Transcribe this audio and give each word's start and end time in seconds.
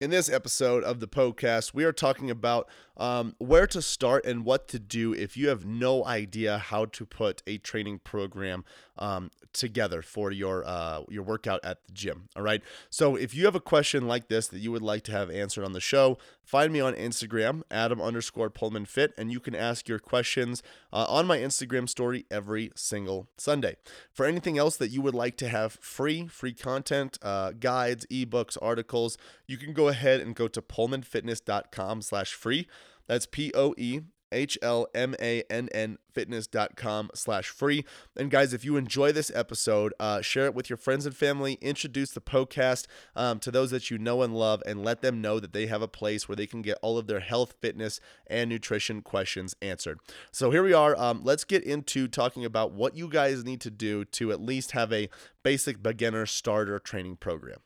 In 0.00 0.08
this 0.08 0.30
episode 0.30 0.82
of 0.82 0.98
the 0.98 1.06
Poecast, 1.06 1.74
we 1.74 1.84
are 1.84 1.92
talking 1.92 2.30
about 2.30 2.66
um, 2.96 3.34
where 3.36 3.66
to 3.66 3.82
start 3.82 4.24
and 4.24 4.46
what 4.46 4.66
to 4.68 4.78
do 4.78 5.12
if 5.12 5.36
you 5.36 5.48
have 5.48 5.66
no 5.66 6.06
idea 6.06 6.56
how 6.56 6.86
to 6.86 7.04
put 7.04 7.42
a 7.46 7.58
training 7.58 7.98
program 7.98 8.64
um, 8.98 9.30
together 9.52 10.02
for 10.02 10.30
your 10.30 10.64
uh, 10.66 11.02
your 11.08 11.22
workout 11.22 11.60
at 11.64 11.84
the 11.86 11.92
gym. 11.92 12.28
All 12.36 12.42
right. 12.42 12.62
So 12.90 13.16
if 13.16 13.34
you 13.34 13.44
have 13.46 13.54
a 13.54 13.60
question 13.60 14.06
like 14.06 14.28
this 14.28 14.46
that 14.48 14.60
you 14.60 14.70
would 14.72 14.82
like 14.82 15.02
to 15.04 15.12
have 15.12 15.30
answered 15.30 15.64
on 15.64 15.72
the 15.72 15.80
show, 15.80 16.18
find 16.42 16.72
me 16.72 16.80
on 16.80 16.94
Instagram, 16.94 17.62
Adam 17.70 18.00
underscore 18.00 18.50
Poehlmann 18.50 18.86
Fit, 18.86 19.12
and 19.16 19.32
you 19.32 19.40
can 19.40 19.54
ask 19.54 19.88
your 19.88 19.98
questions 19.98 20.62
uh, 20.92 21.06
on 21.08 21.26
my 21.26 21.38
Instagram 21.38 21.88
story 21.88 22.26
every 22.30 22.70
single 22.74 23.28
Sunday. 23.38 23.76
For 24.12 24.26
anything 24.26 24.58
else 24.58 24.76
that 24.76 24.88
you 24.88 25.00
would 25.02 25.14
like 25.14 25.36
to 25.38 25.48
have 25.48 25.72
free, 25.74 26.26
free 26.26 26.54
content, 26.54 27.18
uh, 27.22 27.52
guides, 27.52 28.06
ebooks, 28.06 28.58
articles, 28.60 29.16
you 29.46 29.56
can 29.56 29.72
go 29.72 29.88
ahead 29.90 30.20
and 30.20 30.34
go 30.34 30.48
to 30.48 30.62
poehlmannfitness.com 30.62 32.02
slash 32.02 32.32
free. 32.32 32.66
That's 33.06 33.26
P 33.26 33.52
O 33.54 33.74
E 33.76 34.00
H 34.32 34.58
L 34.62 34.86
M 34.94 35.14
A 35.20 35.42
N 35.50 35.68
N 35.72 35.98
fitness.com 36.12 37.10
slash 37.14 37.48
free. 37.48 37.84
And 38.16 38.30
guys, 38.30 38.52
if 38.52 38.64
you 38.64 38.76
enjoy 38.76 39.12
this 39.12 39.30
episode, 39.34 39.92
uh, 40.00 40.20
share 40.20 40.46
it 40.46 40.54
with 40.54 40.70
your 40.70 40.76
friends 40.76 41.06
and 41.06 41.16
family, 41.16 41.54
introduce 41.60 42.10
the 42.10 42.20
Poecast 42.20 42.86
um, 43.14 43.38
to 43.40 43.50
those 43.50 43.70
that 43.70 43.90
you 43.90 43.98
know 43.98 44.22
and 44.22 44.34
love, 44.34 44.62
and 44.66 44.84
let 44.84 45.02
them 45.02 45.20
know 45.20 45.40
that 45.40 45.52
they 45.52 45.66
have 45.66 45.82
a 45.82 45.88
place 45.88 46.28
where 46.28 46.36
they 46.36 46.46
can 46.46 46.62
get 46.62 46.78
all 46.82 46.98
of 46.98 47.06
their 47.06 47.20
health, 47.20 47.54
fitness, 47.60 48.00
and 48.26 48.50
nutrition 48.50 49.02
questions 49.02 49.54
answered. 49.62 49.98
So 50.32 50.50
here 50.50 50.62
we 50.62 50.72
are. 50.72 50.98
Um, 50.98 51.20
let's 51.22 51.44
get 51.44 51.64
into 51.64 52.08
talking 52.08 52.44
about 52.44 52.72
what 52.72 52.96
you 52.96 53.08
guys 53.08 53.44
need 53.44 53.60
to 53.62 53.70
do 53.70 54.04
to 54.06 54.32
at 54.32 54.40
least 54.40 54.72
have 54.72 54.92
a 54.92 55.08
basic 55.42 55.82
beginner 55.82 56.26
starter 56.26 56.78
training 56.78 57.16
program. 57.16 57.58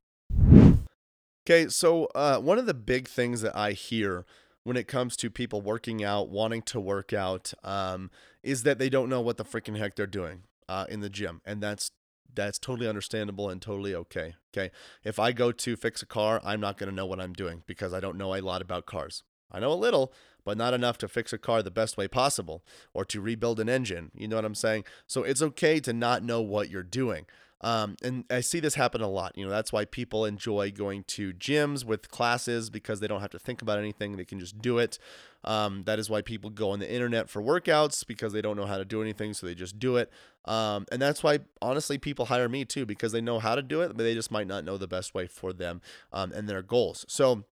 Okay, 1.46 1.68
so 1.68 2.06
uh, 2.14 2.38
one 2.38 2.58
of 2.58 2.64
the 2.64 2.72
big 2.72 3.06
things 3.06 3.42
that 3.42 3.54
I 3.54 3.72
hear 3.72 4.24
when 4.62 4.78
it 4.78 4.88
comes 4.88 5.14
to 5.18 5.28
people 5.28 5.60
working 5.60 6.02
out, 6.02 6.30
wanting 6.30 6.62
to 6.62 6.80
work 6.80 7.12
out, 7.12 7.52
um, 7.62 8.10
is 8.42 8.62
that 8.62 8.78
they 8.78 8.88
don't 8.88 9.10
know 9.10 9.20
what 9.20 9.36
the 9.36 9.44
freaking 9.44 9.76
heck 9.76 9.94
they're 9.94 10.06
doing 10.06 10.44
uh, 10.70 10.86
in 10.88 11.00
the 11.00 11.10
gym, 11.10 11.42
and 11.44 11.62
that's 11.62 11.90
that's 12.34 12.58
totally 12.58 12.88
understandable 12.88 13.50
and 13.50 13.60
totally 13.60 13.94
okay. 13.94 14.34
Okay, 14.56 14.70
if 15.04 15.18
I 15.18 15.32
go 15.32 15.52
to 15.52 15.76
fix 15.76 16.00
a 16.00 16.06
car, 16.06 16.40
I'm 16.42 16.60
not 16.60 16.78
going 16.78 16.88
to 16.88 16.96
know 16.96 17.06
what 17.06 17.20
I'm 17.20 17.34
doing 17.34 17.62
because 17.66 17.92
I 17.92 18.00
don't 18.00 18.16
know 18.16 18.34
a 18.34 18.40
lot 18.40 18.62
about 18.62 18.86
cars. 18.86 19.22
I 19.52 19.60
know 19.60 19.72
a 19.72 19.74
little, 19.74 20.12
but 20.44 20.56
not 20.56 20.74
enough 20.74 20.96
to 20.98 21.08
fix 21.08 21.32
a 21.32 21.38
car 21.38 21.62
the 21.62 21.70
best 21.70 21.96
way 21.96 22.08
possible 22.08 22.64
or 22.92 23.04
to 23.04 23.20
rebuild 23.20 23.60
an 23.60 23.68
engine. 23.68 24.10
You 24.14 24.28
know 24.28 24.36
what 24.36 24.44
I'm 24.46 24.54
saying? 24.54 24.84
So 25.06 25.22
it's 25.22 25.42
okay 25.42 25.78
to 25.80 25.92
not 25.92 26.24
know 26.24 26.40
what 26.40 26.70
you're 26.70 26.82
doing. 26.82 27.26
Um, 27.64 27.96
and 28.02 28.24
I 28.28 28.42
see 28.42 28.60
this 28.60 28.74
happen 28.74 29.00
a 29.00 29.08
lot. 29.08 29.32
You 29.38 29.46
know, 29.46 29.50
that's 29.50 29.72
why 29.72 29.86
people 29.86 30.26
enjoy 30.26 30.70
going 30.70 31.02
to 31.04 31.32
gyms 31.32 31.82
with 31.82 32.10
classes 32.10 32.68
because 32.68 33.00
they 33.00 33.06
don't 33.06 33.22
have 33.22 33.30
to 33.30 33.38
think 33.38 33.62
about 33.62 33.78
anything. 33.78 34.18
They 34.18 34.26
can 34.26 34.38
just 34.38 34.60
do 34.60 34.76
it. 34.76 34.98
Um, 35.44 35.84
that 35.84 35.98
is 35.98 36.10
why 36.10 36.20
people 36.20 36.50
go 36.50 36.72
on 36.72 36.78
the 36.78 36.92
internet 36.92 37.30
for 37.30 37.40
workouts 37.40 38.06
because 38.06 38.34
they 38.34 38.42
don't 38.42 38.58
know 38.58 38.66
how 38.66 38.76
to 38.76 38.84
do 38.84 39.00
anything. 39.00 39.32
So 39.32 39.46
they 39.46 39.54
just 39.54 39.78
do 39.78 39.96
it. 39.96 40.10
Um, 40.44 40.84
and 40.92 41.00
that's 41.00 41.22
why, 41.22 41.38
honestly, 41.62 41.96
people 41.96 42.26
hire 42.26 42.50
me 42.50 42.66
too 42.66 42.84
because 42.84 43.12
they 43.12 43.22
know 43.22 43.38
how 43.38 43.54
to 43.54 43.62
do 43.62 43.80
it, 43.80 43.96
but 43.96 44.02
they 44.02 44.12
just 44.12 44.30
might 44.30 44.46
not 44.46 44.66
know 44.66 44.76
the 44.76 44.86
best 44.86 45.14
way 45.14 45.26
for 45.26 45.54
them 45.54 45.80
um, 46.12 46.32
and 46.32 46.46
their 46.46 46.62
goals. 46.62 47.06
So 47.08 47.44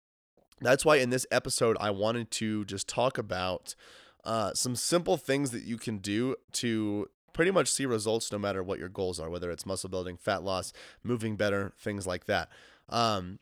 that's 0.61 0.85
why 0.85 0.97
in 0.97 1.11
this 1.11 1.25
episode, 1.31 1.77
I 1.79 1.93
wanted 1.93 2.33
to 2.33 2.65
just 2.65 2.89
talk 2.89 3.17
about. 3.17 3.77
Uh, 4.23 4.53
some 4.53 4.77
simple 4.77 5.17
things 5.17 5.51
that 5.51 5.63
you 5.63 5.79
can 5.79 5.97
do 5.97 6.37
to 6.53 7.09
pretty 7.33 7.51
much 7.51 7.69
see 7.69 7.87
results 7.87 8.31
no 8.33 8.39
matter 8.39 8.63
what 8.63 8.79
your 8.79 8.89
goals 8.89 9.21
are, 9.21 9.31
whether 9.31 9.51
it's 9.51 9.67
muscle 9.67 9.91
building, 9.91 10.17
fat 10.17 10.43
loss, 10.43 10.73
moving 11.03 11.37
better, 11.37 11.73
things 11.79 12.07
like 12.07 12.27
that. 12.27 12.49
Um, 12.89 13.39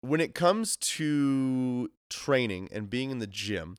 when 0.00 0.20
it 0.20 0.34
comes 0.34 0.76
to 0.76 1.90
training 2.10 2.68
and 2.70 2.90
being 2.90 3.10
in 3.10 3.18
the 3.18 3.26
gym, 3.26 3.76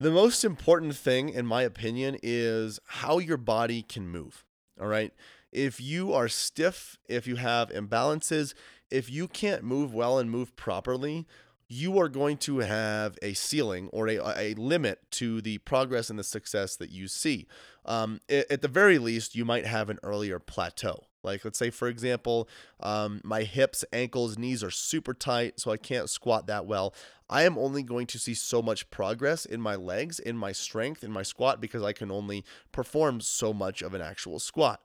the 0.00 0.10
most 0.10 0.44
important 0.44 0.96
thing, 0.96 1.28
in 1.28 1.46
my 1.46 1.62
opinion, 1.62 2.16
is 2.22 2.80
how 2.86 3.18
your 3.18 3.36
body 3.36 3.82
can 3.82 4.08
move. 4.08 4.44
All 4.80 4.88
right. 4.88 5.12
If 5.52 5.80
you 5.80 6.12
are 6.12 6.28
stiff, 6.28 6.96
if 7.08 7.26
you 7.26 7.36
have 7.36 7.70
imbalances, 7.70 8.54
if 8.90 9.10
you 9.10 9.28
can't 9.28 9.62
move 9.62 9.92
well 9.92 10.18
and 10.18 10.30
move 10.30 10.56
properly, 10.56 11.26
you 11.72 12.00
are 12.00 12.08
going 12.08 12.36
to 12.36 12.58
have 12.58 13.16
a 13.22 13.32
ceiling 13.32 13.88
or 13.92 14.08
a, 14.08 14.18
a 14.36 14.54
limit 14.54 14.98
to 15.12 15.40
the 15.40 15.56
progress 15.58 16.10
and 16.10 16.18
the 16.18 16.24
success 16.24 16.74
that 16.74 16.90
you 16.90 17.06
see. 17.06 17.46
Um, 17.86 18.20
at 18.28 18.60
the 18.60 18.68
very 18.68 18.98
least, 18.98 19.36
you 19.36 19.44
might 19.44 19.64
have 19.64 19.88
an 19.88 20.00
earlier 20.02 20.40
plateau. 20.40 21.04
Like, 21.22 21.44
let's 21.44 21.58
say, 21.58 21.70
for 21.70 21.86
example, 21.86 22.48
um, 22.80 23.20
my 23.22 23.44
hips, 23.44 23.84
ankles, 23.92 24.36
knees 24.36 24.64
are 24.64 24.70
super 24.70 25.14
tight, 25.14 25.60
so 25.60 25.70
I 25.70 25.76
can't 25.76 26.10
squat 26.10 26.48
that 26.48 26.66
well. 26.66 26.92
I 27.28 27.44
am 27.44 27.56
only 27.56 27.84
going 27.84 28.08
to 28.08 28.18
see 28.18 28.34
so 28.34 28.60
much 28.60 28.90
progress 28.90 29.44
in 29.44 29.60
my 29.60 29.76
legs, 29.76 30.18
in 30.18 30.36
my 30.36 30.50
strength, 30.50 31.04
in 31.04 31.12
my 31.12 31.22
squat, 31.22 31.60
because 31.60 31.84
I 31.84 31.92
can 31.92 32.10
only 32.10 32.44
perform 32.72 33.20
so 33.20 33.52
much 33.52 33.80
of 33.80 33.94
an 33.94 34.00
actual 34.00 34.40
squat. 34.40 34.80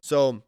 So, 0.00 0.42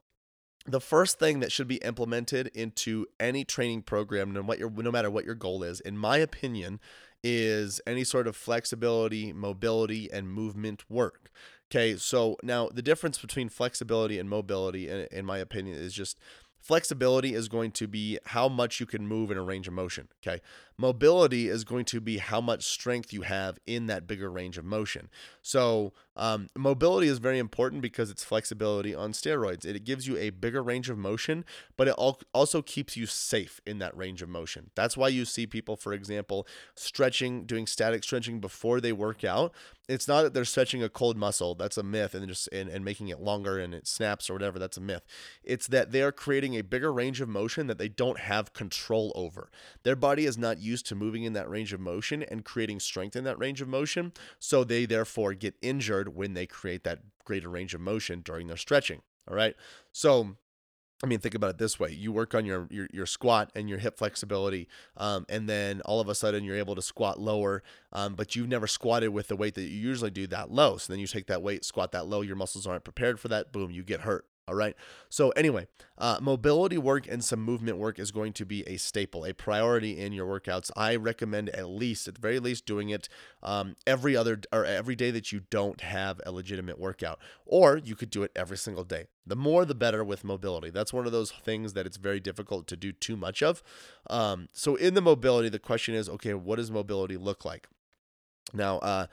the 0.66 0.80
first 0.80 1.18
thing 1.18 1.40
that 1.40 1.52
should 1.52 1.68
be 1.68 1.76
implemented 1.76 2.48
into 2.48 3.06
any 3.18 3.44
training 3.44 3.82
program, 3.82 4.32
no, 4.32 4.42
what 4.42 4.58
your, 4.58 4.70
no 4.70 4.90
matter 4.90 5.10
what 5.10 5.24
your 5.24 5.34
goal 5.34 5.62
is, 5.62 5.80
in 5.80 5.96
my 5.96 6.18
opinion, 6.18 6.80
is 7.24 7.80
any 7.86 8.04
sort 8.04 8.26
of 8.26 8.36
flexibility, 8.36 9.32
mobility, 9.32 10.10
and 10.12 10.32
movement 10.32 10.88
work. 10.90 11.30
Okay, 11.70 11.96
so 11.96 12.36
now 12.42 12.68
the 12.68 12.82
difference 12.82 13.18
between 13.18 13.48
flexibility 13.48 14.18
and 14.18 14.28
mobility, 14.28 14.88
in, 14.88 15.06
in 15.10 15.24
my 15.24 15.38
opinion, 15.38 15.76
is 15.76 15.94
just 15.94 16.18
flexibility 16.62 17.34
is 17.34 17.48
going 17.48 17.72
to 17.72 17.86
be 17.86 18.18
how 18.26 18.48
much 18.48 18.80
you 18.80 18.86
can 18.86 19.06
move 19.06 19.30
in 19.30 19.36
a 19.36 19.42
range 19.42 19.68
of 19.68 19.74
motion. 19.74 20.08
Okay, 20.22 20.40
mobility 20.78 21.48
is 21.48 21.64
going 21.64 21.84
to 21.86 22.00
be 22.00 22.18
how 22.18 22.40
much 22.40 22.64
strength 22.64 23.12
you 23.12 23.22
have 23.22 23.58
in 23.66 23.86
that 23.86 24.06
bigger 24.06 24.30
range 24.30 24.56
of 24.56 24.64
motion. 24.64 25.08
So, 25.42 25.92
um, 26.16 26.48
mobility 26.56 27.08
is 27.08 27.18
very 27.18 27.38
important 27.38 27.82
because 27.82 28.10
it's 28.10 28.22
flexibility 28.24 28.94
on 28.94 29.12
steroids. 29.12 29.64
It 29.64 29.84
gives 29.84 30.06
you 30.06 30.16
a 30.16 30.30
bigger 30.30 30.62
range 30.62 30.88
of 30.88 30.98
motion, 30.98 31.44
but 31.76 31.88
it 31.88 31.94
also 32.32 32.62
keeps 32.62 32.96
you 32.96 33.06
safe 33.06 33.60
in 33.66 33.78
that 33.78 33.96
range 33.96 34.22
of 34.22 34.28
motion. 34.28 34.70
That's 34.74 34.96
why 34.96 35.08
you 35.08 35.24
see 35.24 35.46
people, 35.46 35.76
for 35.76 35.92
example, 35.92 36.46
stretching, 36.74 37.44
doing 37.44 37.66
static 37.66 38.04
stretching 38.04 38.40
before 38.40 38.80
they 38.80 38.92
work 38.92 39.24
out. 39.24 39.52
It's 39.88 40.06
not 40.06 40.22
that 40.22 40.32
they're 40.32 40.44
stretching 40.44 40.82
a 40.82 40.88
cold 40.88 41.16
muscle, 41.16 41.54
that's 41.54 41.76
a 41.76 41.82
myth, 41.82 42.14
and 42.14 42.26
just 42.28 42.48
and, 42.52 42.68
and 42.68 42.84
making 42.84 43.08
it 43.08 43.20
longer 43.20 43.58
and 43.58 43.74
it 43.74 43.86
snaps 43.86 44.30
or 44.30 44.34
whatever, 44.34 44.58
that's 44.58 44.76
a 44.76 44.80
myth. 44.80 45.02
It's 45.42 45.66
that 45.66 45.90
they 45.90 46.02
are 46.02 46.12
creating 46.12 46.54
a 46.54 46.62
bigger 46.62 46.92
range 46.92 47.20
of 47.20 47.28
motion 47.28 47.66
that 47.66 47.78
they 47.78 47.88
don't 47.88 48.20
have 48.20 48.52
control 48.52 49.12
over. 49.14 49.50
Their 49.82 49.96
body 49.96 50.24
is 50.24 50.38
not 50.38 50.58
used 50.58 50.86
to 50.86 50.94
moving 50.94 51.24
in 51.24 51.32
that 51.32 51.50
range 51.50 51.72
of 51.72 51.80
motion 51.80 52.22
and 52.22 52.44
creating 52.44 52.80
strength 52.80 53.16
in 53.16 53.24
that 53.24 53.38
range 53.38 53.60
of 53.60 53.68
motion. 53.68 54.12
So 54.38 54.62
they 54.62 54.86
therefore 54.86 55.34
get 55.34 55.56
injured 55.62 56.14
when 56.14 56.34
they 56.34 56.46
create 56.46 56.84
that 56.84 57.00
greater 57.24 57.48
range 57.48 57.74
of 57.74 57.80
motion 57.80 58.20
during 58.20 58.46
their 58.46 58.56
stretching. 58.56 59.02
All 59.28 59.36
right. 59.36 59.56
So 59.92 60.36
I 61.02 61.08
mean, 61.08 61.18
think 61.18 61.34
about 61.34 61.50
it 61.50 61.58
this 61.58 61.80
way: 61.80 61.90
you 61.90 62.12
work 62.12 62.34
on 62.34 62.44
your 62.44 62.68
your, 62.70 62.86
your 62.92 63.06
squat 63.06 63.50
and 63.56 63.68
your 63.68 63.78
hip 63.78 63.98
flexibility, 63.98 64.68
um, 64.96 65.26
and 65.28 65.48
then 65.48 65.80
all 65.82 66.00
of 66.00 66.08
a 66.08 66.14
sudden 66.14 66.44
you're 66.44 66.56
able 66.56 66.76
to 66.76 66.82
squat 66.82 67.18
lower, 67.20 67.62
um, 67.92 68.14
but 68.14 68.36
you've 68.36 68.48
never 68.48 68.68
squatted 68.68 69.10
with 69.10 69.28
the 69.28 69.36
weight 69.36 69.54
that 69.54 69.62
you 69.62 69.68
usually 69.68 70.10
do 70.10 70.26
that 70.28 70.52
low. 70.52 70.76
So 70.76 70.92
then 70.92 71.00
you 71.00 71.08
take 71.08 71.26
that 71.26 71.42
weight, 71.42 71.64
squat 71.64 71.90
that 71.92 72.06
low, 72.06 72.20
your 72.20 72.36
muscles 72.36 72.66
aren't 72.66 72.84
prepared 72.84 73.18
for 73.18 73.28
that. 73.28 73.52
Boom, 73.52 73.70
you 73.70 73.82
get 73.82 74.02
hurt. 74.02 74.26
All 74.48 74.56
right. 74.56 74.74
So, 75.08 75.30
anyway, 75.30 75.68
uh, 75.98 76.18
mobility 76.20 76.76
work 76.76 77.06
and 77.06 77.22
some 77.22 77.40
movement 77.40 77.78
work 77.78 78.00
is 78.00 78.10
going 78.10 78.32
to 78.32 78.44
be 78.44 78.64
a 78.66 78.76
staple, 78.76 79.24
a 79.24 79.32
priority 79.32 80.00
in 80.00 80.12
your 80.12 80.26
workouts. 80.26 80.68
I 80.76 80.96
recommend 80.96 81.50
at 81.50 81.68
least, 81.68 82.08
at 82.08 82.16
the 82.16 82.20
very 82.20 82.40
least, 82.40 82.66
doing 82.66 82.90
it 82.90 83.08
um, 83.40 83.76
every 83.86 84.16
other 84.16 84.40
or 84.52 84.64
every 84.64 84.96
day 84.96 85.12
that 85.12 85.30
you 85.30 85.42
don't 85.50 85.80
have 85.82 86.20
a 86.26 86.32
legitimate 86.32 86.80
workout, 86.80 87.20
or 87.46 87.76
you 87.76 87.94
could 87.94 88.10
do 88.10 88.24
it 88.24 88.32
every 88.34 88.56
single 88.56 88.82
day. 88.82 89.06
The 89.24 89.36
more, 89.36 89.64
the 89.64 89.76
better 89.76 90.02
with 90.02 90.24
mobility. 90.24 90.70
That's 90.70 90.92
one 90.92 91.06
of 91.06 91.12
those 91.12 91.30
things 91.30 91.74
that 91.74 91.86
it's 91.86 91.96
very 91.96 92.18
difficult 92.18 92.66
to 92.66 92.76
do 92.76 92.90
too 92.90 93.16
much 93.16 93.44
of. 93.44 93.62
Um, 94.10 94.48
so, 94.52 94.74
in 94.74 94.94
the 94.94 95.00
mobility, 95.00 95.50
the 95.50 95.60
question 95.60 95.94
is 95.94 96.08
okay, 96.08 96.34
what 96.34 96.56
does 96.56 96.68
mobility 96.68 97.16
look 97.16 97.44
like? 97.44 97.68
Now, 98.52 98.78
uh, 98.78 99.06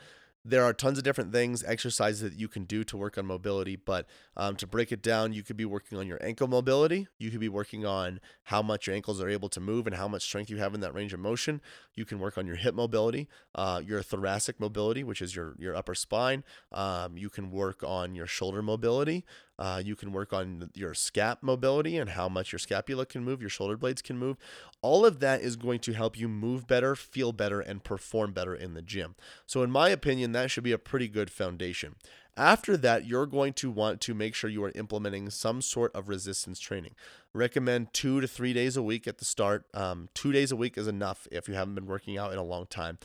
there 0.44 0.64
are 0.64 0.72
tons 0.72 0.96
of 0.96 1.04
different 1.04 1.32
things, 1.32 1.62
exercises 1.64 2.20
that 2.22 2.38
you 2.38 2.48
can 2.48 2.64
do 2.64 2.82
to 2.84 2.96
work 2.96 3.18
on 3.18 3.26
mobility. 3.26 3.76
But 3.76 4.06
um, 4.36 4.56
to 4.56 4.66
break 4.66 4.90
it 4.90 5.02
down, 5.02 5.32
you 5.32 5.42
could 5.42 5.56
be 5.56 5.64
working 5.64 5.98
on 5.98 6.06
your 6.06 6.18
ankle 6.22 6.48
mobility. 6.48 7.08
You 7.18 7.30
could 7.30 7.40
be 7.40 7.48
working 7.48 7.84
on 7.84 8.20
how 8.44 8.62
much 8.62 8.86
your 8.86 8.96
ankles 8.96 9.20
are 9.20 9.28
able 9.28 9.48
to 9.50 9.60
move 9.60 9.86
and 9.86 9.96
how 9.96 10.08
much 10.08 10.22
strength 10.22 10.48
you 10.48 10.56
have 10.56 10.74
in 10.74 10.80
that 10.80 10.94
range 10.94 11.12
of 11.12 11.20
motion. 11.20 11.60
You 11.94 12.04
can 12.04 12.18
work 12.18 12.38
on 12.38 12.46
your 12.46 12.56
hip 12.56 12.74
mobility, 12.74 13.28
uh, 13.54 13.82
your 13.84 14.02
thoracic 14.02 14.58
mobility, 14.58 15.04
which 15.04 15.20
is 15.20 15.36
your 15.36 15.54
your 15.58 15.76
upper 15.76 15.94
spine. 15.94 16.42
Um, 16.72 17.18
you 17.18 17.28
can 17.28 17.50
work 17.50 17.82
on 17.84 18.14
your 18.14 18.26
shoulder 18.26 18.62
mobility. 18.62 19.24
Uh, 19.60 19.82
you 19.84 19.94
can 19.94 20.10
work 20.10 20.32
on 20.32 20.70
your 20.74 20.94
scap 20.94 21.36
mobility 21.42 21.98
and 21.98 22.10
how 22.10 22.30
much 22.30 22.50
your 22.50 22.58
scapula 22.58 23.04
can 23.04 23.22
move, 23.22 23.42
your 23.42 23.50
shoulder 23.50 23.76
blades 23.76 24.00
can 24.00 24.16
move. 24.16 24.38
All 24.80 25.04
of 25.04 25.20
that 25.20 25.42
is 25.42 25.56
going 25.56 25.80
to 25.80 25.92
help 25.92 26.18
you 26.18 26.28
move 26.28 26.66
better, 26.66 26.96
feel 26.96 27.32
better, 27.32 27.60
and 27.60 27.84
perform 27.84 28.32
better 28.32 28.54
in 28.54 28.72
the 28.72 28.80
gym. 28.80 29.16
So, 29.46 29.62
in 29.62 29.70
my 29.70 29.90
opinion, 29.90 30.32
that 30.32 30.50
should 30.50 30.64
be 30.64 30.72
a 30.72 30.78
pretty 30.78 31.08
good 31.08 31.30
foundation. 31.30 31.96
After 32.36 32.76
that, 32.78 33.06
you're 33.06 33.26
going 33.26 33.52
to 33.54 33.70
want 33.70 34.00
to 34.02 34.14
make 34.14 34.34
sure 34.34 34.48
you 34.48 34.64
are 34.64 34.72
implementing 34.74 35.28
some 35.28 35.60
sort 35.60 35.94
of 35.94 36.08
resistance 36.08 36.58
training. 36.58 36.94
Recommend 37.34 37.92
two 37.92 38.22
to 38.22 38.26
three 38.26 38.54
days 38.54 38.78
a 38.78 38.82
week 38.82 39.06
at 39.06 39.18
the 39.18 39.26
start. 39.26 39.66
Um, 39.74 40.08
two 40.14 40.32
days 40.32 40.50
a 40.50 40.56
week 40.56 40.78
is 40.78 40.86
enough 40.86 41.28
if 41.30 41.48
you 41.48 41.54
haven't 41.54 41.74
been 41.74 41.86
working 41.86 42.16
out 42.16 42.32
in 42.32 42.38
a 42.38 42.42
long 42.42 42.64
time. 42.64 42.96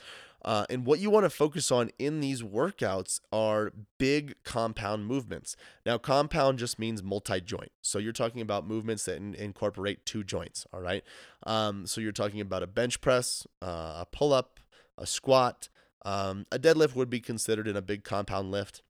Uh, 0.45 0.63
and 0.69 0.85
what 0.85 0.99
you 0.99 1.09
want 1.09 1.25
to 1.25 1.29
focus 1.29 1.71
on 1.71 1.89
in 1.97 2.19
these 2.19 2.43
workouts 2.43 3.19
are 3.33 3.73
big 3.97 4.35
compound 4.43 5.07
movements. 5.07 5.55
Now, 5.87 5.97
compound 5.97 6.59
just 6.59 6.77
means 6.77 7.01
multi 7.01 7.41
joint. 7.41 7.71
So 7.81 7.97
you're 7.97 8.13
talking 8.13 8.41
about 8.41 8.67
movements 8.67 9.05
that 9.05 9.17
in- 9.17 9.33
incorporate 9.33 10.05
two 10.05 10.23
joints, 10.23 10.67
all 10.71 10.81
right? 10.81 11.03
Um, 11.47 11.87
so 11.87 11.99
you're 11.99 12.11
talking 12.11 12.41
about 12.41 12.61
a 12.61 12.67
bench 12.67 13.01
press, 13.01 13.47
uh, 13.63 14.03
a 14.03 14.07
pull 14.11 14.33
up, 14.33 14.59
a 14.99 15.07
squat. 15.07 15.67
Um, 16.05 16.45
a 16.51 16.59
deadlift 16.59 16.95
would 16.95 17.09
be 17.09 17.19
considered 17.19 17.67
in 17.67 17.75
a 17.75 17.81
big 17.81 18.03
compound 18.03 18.51
lift, 18.51 18.83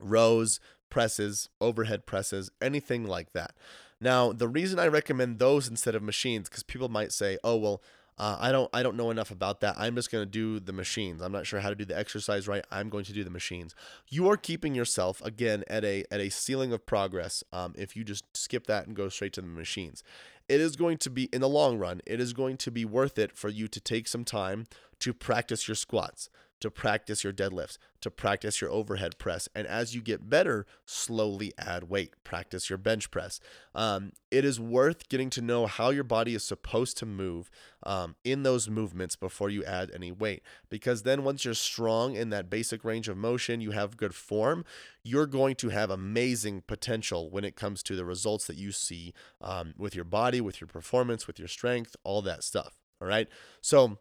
rows, 0.00 0.60
presses, 0.88 1.50
overhead 1.60 2.06
presses, 2.06 2.50
anything 2.62 3.04
like 3.04 3.34
that. 3.34 3.52
Now, 4.00 4.32
the 4.32 4.48
reason 4.48 4.78
I 4.78 4.86
recommend 4.86 5.38
those 5.38 5.68
instead 5.68 5.94
of 5.94 6.02
machines, 6.02 6.48
because 6.48 6.62
people 6.62 6.88
might 6.88 7.12
say, 7.12 7.36
oh, 7.44 7.56
well, 7.56 7.82
uh, 8.20 8.36
I 8.38 8.52
don't 8.52 8.68
I 8.74 8.82
don't 8.82 8.98
know 8.98 9.10
enough 9.10 9.30
about 9.30 9.60
that. 9.60 9.76
I'm 9.78 9.96
just 9.96 10.12
going 10.12 10.20
to 10.22 10.30
do 10.30 10.60
the 10.60 10.74
machines. 10.74 11.22
I'm 11.22 11.32
not 11.32 11.46
sure 11.46 11.60
how 11.60 11.70
to 11.70 11.74
do 11.74 11.86
the 11.86 11.98
exercise 11.98 12.46
right. 12.46 12.62
I'm 12.70 12.90
going 12.90 13.06
to 13.06 13.14
do 13.14 13.24
the 13.24 13.30
machines. 13.30 13.74
You 14.10 14.28
are 14.28 14.36
keeping 14.36 14.74
yourself 14.74 15.22
again 15.24 15.64
at 15.68 15.86
a 15.86 16.04
at 16.10 16.20
a 16.20 16.28
ceiling 16.28 16.70
of 16.74 16.84
progress. 16.84 17.42
Um, 17.50 17.74
if 17.78 17.96
you 17.96 18.04
just 18.04 18.24
skip 18.36 18.66
that 18.66 18.86
and 18.86 18.94
go 18.94 19.08
straight 19.08 19.32
to 19.32 19.40
the 19.40 19.46
machines, 19.46 20.04
it 20.50 20.60
is 20.60 20.76
going 20.76 20.98
to 20.98 21.08
be 21.08 21.30
in 21.32 21.40
the 21.40 21.48
long 21.48 21.78
run. 21.78 22.02
It 22.06 22.20
is 22.20 22.34
going 22.34 22.58
to 22.58 22.70
be 22.70 22.84
worth 22.84 23.18
it 23.18 23.32
for 23.32 23.48
you 23.48 23.68
to 23.68 23.80
take 23.80 24.06
some 24.06 24.26
time 24.26 24.66
to 24.98 25.14
practice 25.14 25.66
your 25.66 25.74
squats, 25.74 26.28
to 26.60 26.70
practice 26.70 27.24
your 27.24 27.32
deadlifts, 27.32 27.78
to 28.00 28.10
practice 28.10 28.60
your 28.60 28.70
overhead 28.70 29.18
press. 29.18 29.48
And 29.54 29.66
as 29.66 29.94
you 29.94 30.02
get 30.02 30.28
better, 30.28 30.66
slowly 30.84 31.52
add 31.58 31.84
weight, 31.84 32.14
practice 32.24 32.68
your 32.68 32.78
bench 32.78 33.10
press. 33.10 33.40
Um, 33.74 34.12
it 34.30 34.44
is 34.44 34.60
worth 34.60 35.08
getting 35.08 35.30
to 35.30 35.40
know 35.40 35.66
how 35.66 35.90
your 35.90 36.04
body 36.04 36.34
is 36.34 36.44
supposed 36.44 36.96
to 36.98 37.06
move 37.06 37.50
um, 37.84 38.14
in 38.24 38.42
those 38.42 38.68
movements 38.68 39.16
before 39.16 39.50
you 39.50 39.64
add 39.64 39.90
any 39.94 40.12
weight. 40.12 40.42
Because 40.68 41.02
then, 41.02 41.24
once 41.24 41.44
you're 41.44 41.54
strong 41.54 42.14
in 42.14 42.30
that 42.30 42.50
basic 42.50 42.84
range 42.84 43.08
of 43.08 43.16
motion, 43.16 43.60
you 43.60 43.70
have 43.72 43.96
good 43.96 44.14
form, 44.14 44.64
you're 45.02 45.26
going 45.26 45.56
to 45.56 45.70
have 45.70 45.90
amazing 45.90 46.62
potential 46.66 47.30
when 47.30 47.44
it 47.44 47.56
comes 47.56 47.82
to 47.84 47.96
the 47.96 48.04
results 48.04 48.46
that 48.46 48.56
you 48.56 48.70
see 48.70 49.14
um, 49.40 49.74
with 49.76 49.94
your 49.94 50.04
body, 50.04 50.40
with 50.40 50.60
your 50.60 50.68
performance, 50.68 51.26
with 51.26 51.38
your 51.38 51.48
strength, 51.48 51.96
all 52.04 52.22
that 52.22 52.44
stuff. 52.44 52.76
All 53.00 53.08
right. 53.08 53.28
So, 53.62 53.98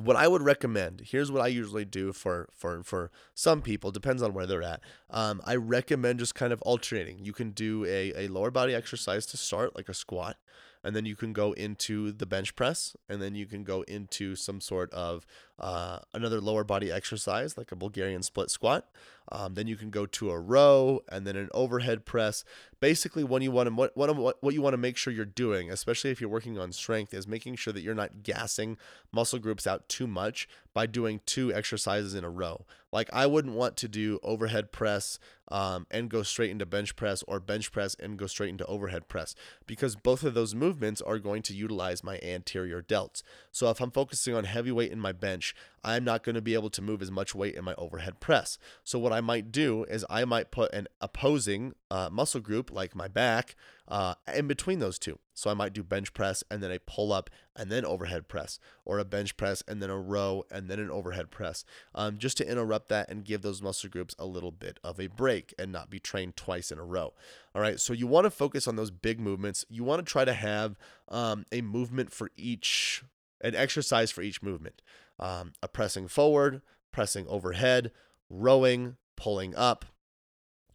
what 0.00 0.16
I 0.16 0.28
would 0.28 0.42
recommend 0.42 1.02
here's 1.06 1.30
what 1.30 1.42
I 1.42 1.48
usually 1.48 1.84
do 1.84 2.12
for 2.12 2.48
for 2.52 2.82
for 2.82 3.10
some 3.34 3.62
people 3.62 3.90
depends 3.90 4.22
on 4.22 4.34
where 4.34 4.46
they're 4.46 4.62
at. 4.62 4.80
Um, 5.10 5.40
I 5.44 5.56
recommend 5.56 6.18
just 6.18 6.34
kind 6.34 6.52
of 6.52 6.62
alternating. 6.62 7.18
You 7.24 7.32
can 7.32 7.50
do 7.50 7.84
a, 7.84 8.24
a 8.24 8.28
lower 8.28 8.50
body 8.50 8.74
exercise 8.74 9.26
to 9.26 9.36
start, 9.36 9.76
like 9.76 9.88
a 9.88 9.94
squat, 9.94 10.36
and 10.84 10.96
then 10.96 11.04
you 11.04 11.16
can 11.16 11.32
go 11.32 11.52
into 11.52 12.12
the 12.12 12.26
bench 12.26 12.54
press, 12.56 12.96
and 13.08 13.22
then 13.22 13.34
you 13.34 13.46
can 13.46 13.64
go 13.64 13.82
into 13.82 14.34
some 14.34 14.60
sort 14.60 14.92
of 14.92 15.24
uh, 15.58 16.00
another 16.12 16.40
lower 16.40 16.64
body 16.64 16.90
exercise, 16.90 17.56
like 17.56 17.70
a 17.72 17.76
Bulgarian 17.76 18.22
split 18.22 18.50
squat. 18.50 18.88
Um, 19.30 19.54
then 19.54 19.68
you 19.68 19.76
can 19.76 19.90
go 19.90 20.04
to 20.06 20.30
a 20.30 20.38
row 20.38 21.00
and 21.08 21.26
then 21.26 21.36
an 21.36 21.48
overhead 21.54 22.04
press. 22.04 22.44
Basically, 22.80 23.22
when 23.22 23.42
you 23.42 23.52
want 23.52 23.68
to 23.68 23.74
what 23.74 23.96
what, 23.96 24.42
what 24.42 24.54
you 24.54 24.60
want 24.60 24.74
to 24.74 24.78
make 24.78 24.96
sure 24.96 25.12
you're 25.12 25.24
doing, 25.24 25.70
especially 25.70 26.10
if 26.10 26.20
you're 26.20 26.28
working 26.28 26.58
on 26.58 26.72
strength, 26.72 27.14
is 27.14 27.28
making 27.28 27.56
sure 27.56 27.72
that 27.72 27.82
you're 27.82 27.94
not 27.94 28.22
gassing 28.24 28.76
muscle 29.12 29.38
groups 29.38 29.66
out 29.66 29.88
too 29.88 30.06
much 30.06 30.48
by 30.74 30.86
doing 30.86 31.20
two 31.26 31.52
exercises 31.54 32.14
in 32.14 32.24
a 32.24 32.30
row. 32.30 32.66
Like 32.92 33.08
I 33.12 33.26
wouldn't 33.26 33.54
want 33.54 33.76
to 33.78 33.88
do 33.88 34.18
overhead 34.22 34.72
press 34.72 35.18
um, 35.48 35.86
and 35.90 36.08
go 36.08 36.22
straight 36.22 36.50
into 36.50 36.66
bench 36.66 36.96
press 36.96 37.22
or 37.28 37.40
bench 37.40 37.72
press 37.72 37.94
and 37.98 38.18
go 38.18 38.26
straight 38.26 38.50
into 38.50 38.66
overhead 38.66 39.08
press 39.08 39.34
because 39.66 39.96
both 39.96 40.22
of 40.22 40.34
those 40.34 40.54
movements 40.54 41.00
are 41.02 41.18
going 41.18 41.42
to 41.42 41.54
utilize 41.54 42.04
my 42.04 42.18
anterior 42.22 42.82
delts. 42.82 43.22
So 43.50 43.68
if 43.70 43.80
I'm 43.80 43.90
focusing 43.90 44.34
on 44.34 44.44
heavy 44.44 44.72
weight 44.72 44.92
in 44.92 45.00
my 45.00 45.12
bench, 45.12 45.54
I'm 45.84 46.04
not 46.04 46.22
going 46.22 46.34
to 46.34 46.42
be 46.42 46.54
able 46.54 46.70
to 46.70 46.82
move 46.82 47.02
as 47.02 47.10
much 47.10 47.34
weight 47.34 47.54
in 47.54 47.64
my 47.64 47.74
overhead 47.76 48.20
press. 48.20 48.58
So 48.84 48.98
what 48.98 49.12
I 49.12 49.20
might 49.20 49.50
do 49.50 49.84
is 49.84 50.04
I 50.08 50.24
might 50.24 50.50
put 50.50 50.72
an 50.72 50.86
opposing 51.00 51.74
uh, 51.90 52.08
muscle 52.10 52.40
group 52.40 52.70
like 52.70 52.94
my 52.94 53.08
back 53.08 53.56
uh, 53.88 54.14
in 54.32 54.46
between 54.46 54.78
those 54.78 54.98
two. 54.98 55.18
So 55.34 55.50
I 55.50 55.54
might 55.54 55.72
do 55.72 55.82
bench 55.82 56.14
press 56.14 56.44
and 56.50 56.62
then 56.62 56.70
a 56.70 56.78
pull 56.78 57.12
up 57.12 57.30
and 57.56 57.70
then 57.70 57.84
overhead 57.84 58.28
press, 58.28 58.58
or 58.84 58.98
a 58.98 59.04
bench 59.04 59.36
press 59.36 59.62
and 59.66 59.82
then 59.82 59.90
a 59.90 59.98
row 59.98 60.44
and 60.50 60.68
then 60.68 60.78
an 60.78 60.90
overhead 60.90 61.30
press, 61.30 61.64
um, 61.94 62.16
just 62.18 62.36
to 62.36 62.48
interrupt 62.48 62.88
that 62.90 63.10
and 63.10 63.24
give 63.24 63.42
those 63.42 63.60
muscle 63.60 63.90
groups 63.90 64.14
a 64.18 64.24
little 64.24 64.52
bit 64.52 64.78
of 64.84 65.00
a 65.00 65.08
break 65.08 65.54
and 65.58 65.72
not 65.72 65.90
be 65.90 65.98
trained 65.98 66.36
twice 66.36 66.70
in 66.70 66.78
a 66.78 66.84
row. 66.84 67.12
All 67.54 67.60
right, 67.60 67.80
so 67.80 67.92
you 67.92 68.06
want 68.06 68.24
to 68.24 68.30
focus 68.30 68.68
on 68.68 68.76
those 68.76 68.90
big 68.90 69.18
movements. 69.18 69.64
You 69.68 69.84
want 69.84 70.04
to 70.04 70.10
try 70.10 70.24
to 70.24 70.32
have 70.32 70.78
um, 71.08 71.44
a 71.50 71.60
movement 71.60 72.12
for 72.12 72.30
each, 72.36 73.02
an 73.40 73.54
exercise 73.54 74.10
for 74.10 74.22
each 74.22 74.42
movement 74.42 74.80
um, 75.22 75.52
a 75.62 75.68
pressing 75.68 76.08
forward, 76.08 76.60
pressing 76.92 77.26
overhead, 77.28 77.92
rowing, 78.28 78.96
pulling 79.16 79.54
up, 79.54 79.84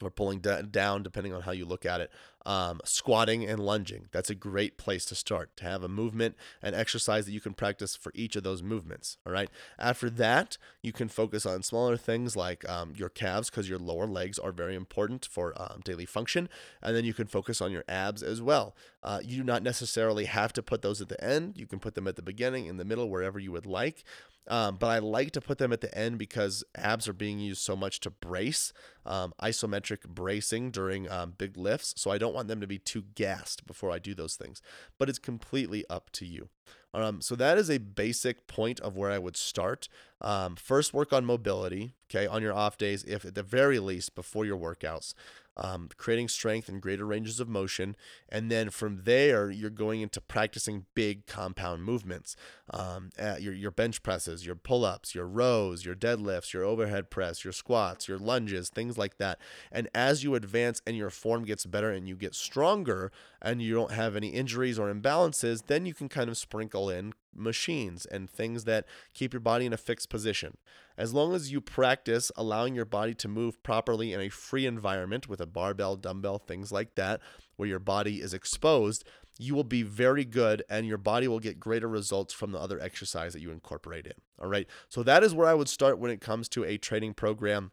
or 0.02 0.12
pulling 0.12 0.40
down, 0.40 1.04
depending 1.04 1.34
on 1.34 1.42
how 1.42 1.52
you 1.52 1.66
look 1.66 1.86
at 1.86 2.02
it. 2.02 2.12
Um, 2.46 2.80
squatting 2.86 3.44
and 3.44 3.60
lunging. 3.60 4.08
That's 4.14 4.30
a 4.30 4.36
great 4.36 4.78
place 4.78 5.06
to 5.08 5.16
start 5.16 5.58
to 5.58 5.66
have 5.66 5.84
a 5.84 5.90
movement 5.90 6.36
and 6.62 6.74
exercise 6.76 7.26
that 7.26 7.34
you 7.34 7.42
can 7.42 7.54
practice 7.54 7.98
for 7.98 8.14
each 8.16 8.38
of 8.38 8.44
those 8.44 8.64
movements. 8.64 9.18
All 9.26 9.34
right. 9.34 9.50
After 9.78 10.10
that, 10.12 10.58
you 10.82 10.94
can 10.94 11.10
focus 11.10 11.46
on 11.46 11.62
smaller 11.64 11.98
things 11.98 12.38
like 12.38 12.68
um, 12.70 12.94
your 12.96 13.10
calves 13.10 13.50
because 13.50 13.68
your 13.68 13.80
lower 13.80 14.08
legs 14.08 14.40
are 14.40 14.54
very 14.54 14.76
important 14.76 15.26
for 15.26 15.54
um, 15.62 15.82
daily 15.84 16.06
function. 16.06 16.48
And 16.82 16.96
then 16.96 17.04
you 17.04 17.14
can 17.14 17.28
focus 17.28 17.60
on 17.60 17.72
your 17.72 17.84
abs 17.90 18.24
as 18.24 18.42
well. 18.42 18.76
Uh, 19.04 19.20
you 19.22 19.38
do 19.38 19.44
not 19.44 19.62
necessarily 19.62 20.26
have 20.26 20.54
to 20.54 20.64
put 20.64 20.82
those 20.82 21.02
at 21.02 21.10
the 21.10 21.22
end, 21.22 21.58
you 21.58 21.68
can 21.68 21.80
put 21.80 21.96
them 21.96 22.08
at 22.08 22.16
the 22.16 22.22
beginning, 22.22 22.66
in 22.68 22.78
the 22.78 22.86
middle, 22.86 23.10
wherever 23.10 23.40
you 23.40 23.52
would 23.52 23.66
like. 23.66 24.06
Um, 24.48 24.78
but 24.78 24.88
I 24.88 25.00
like 25.00 25.32
to 25.32 25.42
put 25.42 25.58
them 25.58 25.74
at 25.74 25.82
the 25.82 25.96
end 25.98 26.18
because 26.18 26.64
abs 26.76 27.08
are 27.08 27.14
being 27.14 27.40
used 27.40 27.62
so 27.62 27.76
much 27.76 28.00
to 28.02 28.10
brace, 28.10 28.72
um, 29.06 29.34
isometric 29.42 30.08
bracing 30.08 30.72
during 30.72 31.10
um, 31.12 31.34
big 31.38 31.58
lifts. 31.58 31.94
So 31.98 32.12
I 32.12 32.18
don't 32.18 32.34
want 32.34 32.48
them 32.48 32.62
to 32.62 32.68
be 32.68 32.80
too 32.80 33.04
gassed 33.16 33.66
before 33.66 33.92
I 33.92 34.00
do 34.00 34.14
those 34.14 34.36
things. 34.36 34.62
But 34.98 35.10
it's 35.10 35.20
completely 35.20 35.84
up 35.90 36.10
to 36.14 36.26
you. 36.26 36.50
Um, 36.94 37.22
so 37.22 37.36
that 37.36 37.58
is 37.58 37.70
a 37.70 37.78
basic 37.78 38.48
point 38.48 38.80
of 38.80 38.96
where 38.96 39.12
I 39.12 39.20
would 39.20 39.38
start. 39.38 39.88
Um, 40.22 40.56
first, 40.56 40.94
work 40.94 41.14
on 41.14 41.26
mobility, 41.26 41.94
okay, 42.10 42.26
on 42.26 42.42
your 42.42 42.54
off 42.54 42.78
days, 42.78 43.04
if 43.04 43.26
at 43.26 43.36
the 43.36 43.44
very 43.44 43.80
least 43.80 44.16
before 44.16 44.46
your 44.46 44.58
workouts 44.58 45.14
um, 45.58 45.90
creating 45.98 46.28
strength 46.28 46.70
and 46.70 46.82
greater 46.82 47.06
ranges 47.06 47.40
of 47.40 47.50
motion. 47.50 47.96
And 48.30 48.52
then 48.52 48.70
from 48.70 49.02
there, 49.04 49.50
you're 49.50 49.70
going 49.70 50.02
into 50.02 50.22
practicing 50.22 50.86
big 50.94 51.26
compound 51.26 51.84
movements. 51.84 52.36
Um, 52.72 53.10
your, 53.40 53.54
your 53.54 53.72
bench 53.72 54.04
presses, 54.04 54.46
your 54.46 54.56
pull 54.56 54.86
ups, 54.86 55.16
your 55.16 55.28
rows, 55.28 55.86
your 55.86 55.96
deadlifts, 55.96 56.54
your 56.54 56.64
overhead 56.64 57.10
press, 57.10 57.44
your 57.44 57.54
squats, 57.54 58.08
your 58.08 58.18
lunges, 58.18 58.70
things 58.70 58.98
like 58.98 59.18
that. 59.18 59.40
And 59.72 59.90
as 59.96 60.24
you 60.24 60.36
advance 60.36 60.82
and 60.86 60.96
your 60.96 61.10
form 61.10 61.44
gets 61.44 61.66
better 61.66 61.92
and 61.92 62.08
you 62.08 62.16
get 62.16 62.36
stronger 62.36 63.12
and 63.42 63.62
you 63.62 63.74
don't 63.74 63.92
have 63.92 64.16
any 64.16 64.30
injuries 64.30 64.78
or 64.78 64.94
imbalances, 64.94 65.64
then 65.68 65.86
you 65.86 65.94
can 65.94 66.10
kind 66.10 66.30
of 66.30 66.38
sprinkle 66.38 66.90
in 66.90 67.14
machines 67.36 68.06
and 68.06 68.30
things 68.30 68.64
that 68.64 68.86
keep 69.14 69.34
your 69.34 69.40
body 69.40 69.66
in 69.66 69.74
a 69.74 69.78
fixed 69.78 70.10
position. 70.10 70.58
As 70.98 71.14
long 71.14 71.36
as 71.36 71.52
you 71.52 71.62
practice 71.62 72.32
allowing 72.36 72.74
your 72.74 72.86
body 72.86 73.14
to 73.16 73.28
move 73.28 73.62
properly 73.62 74.14
in 74.14 74.20
a 74.20 74.30
free 74.30 74.66
environment 74.66 75.30
with 75.30 75.40
a 75.40 75.46
barbell, 75.46 75.96
dumbbell, 75.96 76.40
things 76.40 76.72
like 76.72 76.96
that, 76.96 77.22
where 77.56 77.70
your 77.70 77.80
body 77.80 78.22
is 78.22 78.34
exposed, 78.34 79.04
you 79.40 79.54
will 79.54 79.64
be 79.64 79.84
very 79.84 80.26
good 80.26 80.64
and 80.70 80.88
your 80.88 80.98
body 80.98 81.28
will 81.28 81.40
get 81.40 81.60
greater 81.60 81.88
results 81.88 82.34
from 82.34 82.52
the 82.52 82.60
other 82.60 82.80
exercise 82.80 83.34
that 83.34 83.42
you 83.42 83.52
incorporate 83.52 84.08
in. 84.08 84.14
All 84.42 84.50
right. 84.50 84.68
So 84.90 85.04
that 85.04 85.24
is 85.24 85.34
where 85.34 85.48
I 85.48 85.54
would 85.54 85.70
start 85.70 86.00
when 86.00 86.12
it 86.12 86.22
comes 86.22 86.50
to 86.50 86.64
a 86.64 86.78
training 86.78 87.14
program 87.14 87.72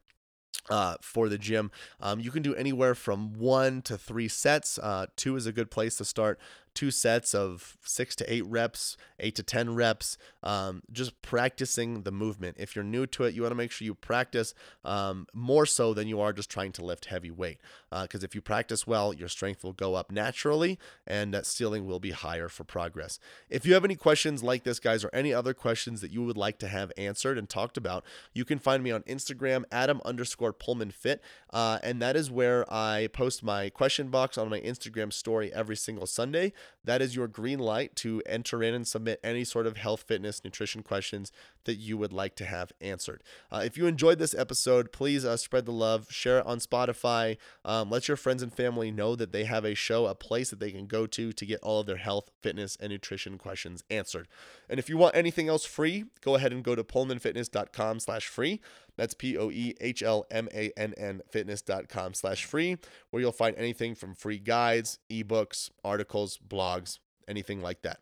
uh, 0.71 0.97
for 1.01 1.29
the 1.29 1.39
gym. 1.39 1.71
Um, 2.01 2.21
you 2.21 2.31
can 2.31 2.43
do 2.43 2.55
anywhere 2.55 2.95
from 2.95 3.33
one 3.35 3.83
to 3.83 3.99
three 3.99 4.29
sets. 4.29 4.79
Uh, 4.79 5.07
two 5.17 5.37
is 5.37 5.47
a 5.47 5.53
good 5.53 5.71
place 5.71 5.97
to 5.97 6.05
start. 6.05 6.39
Two 6.75 6.91
sets 6.91 7.35
of 7.35 7.77
six 7.85 8.17
to 8.17 8.33
eight 8.33 8.45
reps, 8.47 8.97
eight 9.21 9.37
to 9.37 9.43
10 9.43 9.75
reps, 9.75 10.19
um, 10.43 10.83
just 10.93 11.21
practicing 11.23 12.03
the 12.03 12.11
movement. 12.13 12.57
If 12.59 12.75
you're 12.75 12.85
new 12.85 13.07
to 13.07 13.25
it, 13.25 13.35
you 13.35 13.43
want 13.43 13.53
to 13.53 13.57
make 13.57 13.71
sure 13.71 13.85
you 13.87 13.95
practice 13.95 14.55
um, 14.85 15.27
more 15.33 15.67
so 15.67 15.95
than 15.95 16.09
you 16.09 16.21
are 16.21 16.33
just 16.33 16.51
trying 16.51 16.73
to 16.73 16.85
lift 16.85 17.07
heavy 17.07 17.31
weight. 17.31 17.59
Because 17.91 18.23
uh, 18.23 18.27
if 18.27 18.35
you 18.35 18.41
practice 18.41 18.87
well, 18.87 19.13
your 19.13 19.29
strength 19.29 19.63
will 19.63 19.73
go 19.73 19.95
up 19.95 20.11
naturally 20.11 20.79
and 21.07 21.33
that 21.33 21.47
ceiling 21.47 21.87
will 21.87 22.01
be 22.01 22.11
higher 22.11 22.49
for 22.49 22.65
progress. 22.65 23.19
If 23.49 23.65
you 23.65 23.75
have 23.75 23.85
any 23.85 23.97
questions 23.97 24.43
like 24.43 24.65
this, 24.65 24.81
guys, 24.81 25.05
or 25.05 25.11
any 25.13 25.33
other 25.33 25.55
questions 25.55 26.01
that 26.01 26.11
you 26.11 26.25
would 26.25 26.37
like 26.37 26.59
to 26.59 26.69
have 26.69 26.93
answered 26.97 27.39
and 27.39 27.49
talked 27.49 27.77
about, 27.77 28.05
you 28.33 28.45
can 28.45 28.59
find 28.59 28.83
me 28.83 28.91
on 28.91 29.03
Instagram, 29.03 29.65
Adam 29.71 30.01
underscore 30.05 30.53
Poehlmann 30.53 30.93
Fit. 30.93 31.23
Uh, 31.51 31.79
and 31.83 32.03
that 32.03 32.17
is 32.17 32.31
where 32.31 32.71
I 32.73 33.09
post 33.13 33.43
my 33.43 33.71
question 33.71 34.09
box 34.09 34.37
on 34.37 34.49
my 34.49 34.61
Instagram 34.61 35.13
story 35.13 35.53
every 35.55 35.77
single 35.77 36.07
Sunday. 36.07 36.53
That 36.85 37.03
is 37.03 37.17
your 37.17 37.29
green 37.29 37.59
light 37.59 37.97
to 37.97 38.23
enter 38.27 38.63
in 38.63 38.75
and 38.75 38.87
submit 38.87 39.21
any 39.23 39.45
sort 39.45 39.67
of 39.67 39.77
health, 39.77 40.05
fitness, 40.07 40.45
nutrition 40.45 40.83
questions 40.83 41.33
that 41.65 41.77
you 41.77 41.97
would 41.97 42.13
like 42.13 42.35
to 42.37 42.45
have 42.45 42.73
answered. 42.81 43.23
Uh, 43.51 43.63
if 43.65 43.77
you 43.77 43.87
enjoyed 43.87 44.19
this 44.19 44.35
episode, 44.35 44.93
please 44.93 45.25
uh, 45.25 45.37
spread 45.37 45.67
the 45.67 45.73
love, 45.73 46.11
share 46.11 46.39
it 46.39 46.47
on 46.47 46.59
Spotify. 46.59 47.37
Um, 47.65 47.91
let 47.91 48.09
your 48.09 48.17
friends 48.17 48.43
and 48.43 48.53
family 48.53 48.91
know 48.91 49.17
that 49.17 49.33
they 49.33 49.45
have 49.45 49.65
a 49.65 49.75
show, 49.75 50.07
a 50.07 50.15
place 50.15 50.51
that 50.51 50.61
they 50.61 50.71
can 50.71 50.87
go 50.87 51.07
to 51.07 51.33
to 51.33 51.47
get 51.47 51.61
all 51.63 51.81
of 51.81 51.87
their 51.87 51.97
health, 51.97 52.31
fitness, 52.43 52.77
and 52.81 52.91
nutrition 52.91 53.39
questions 53.39 53.83
answered. 53.91 54.29
And 54.69 54.79
if 54.79 54.89
you 54.89 54.97
want 54.97 55.17
anything 55.17 55.49
else 55.49 55.65
free, 55.65 56.05
go 56.21 56.35
ahead 56.35 56.53
and 56.53 56.63
go 56.63 56.75
to 56.75 56.85
poehlmannfitness.com 56.85 58.01
slash 58.01 58.27
free. 58.29 58.61
That's 58.97 59.15
P-O-E-H-L-M-A-N-N 59.15 59.63
fitness.com 61.31 62.15
slash 62.15 62.45
free, 62.45 62.77
where 63.11 63.21
you'll 63.21 63.33
find 63.33 63.57
anything 63.57 63.95
from 63.95 64.15
free 64.15 64.39
guides, 64.39 64.99
ebooks, 65.11 65.71
articles, 65.85 66.39
blogs, 66.39 67.01
anything 67.27 67.61
like 67.61 67.83
that. 67.83 67.99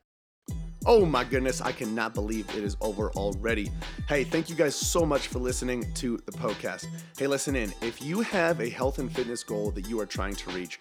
Oh 0.84 1.06
my 1.06 1.22
goodness, 1.22 1.60
I 1.60 1.70
cannot 1.70 2.12
believe 2.12 2.48
it 2.56 2.64
is 2.64 2.76
over 2.80 3.12
already. 3.12 3.70
Hey, 4.08 4.24
thank 4.24 4.50
you 4.50 4.56
guys 4.56 4.74
so 4.74 5.06
much 5.06 5.28
for 5.28 5.38
listening 5.38 5.92
to 5.94 6.18
the 6.26 6.32
Poecast. 6.32 6.86
Hey, 7.16 7.28
listen 7.28 7.54
in. 7.54 7.72
If 7.82 8.02
you 8.02 8.20
have 8.22 8.60
a 8.60 8.68
health 8.68 8.98
and 8.98 9.10
fitness 9.10 9.44
goal 9.44 9.70
that 9.72 9.88
you 9.88 10.00
are 10.00 10.06
trying 10.06 10.34
to 10.34 10.50
reach, 10.50 10.80